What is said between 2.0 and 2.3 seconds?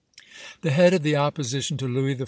XIV.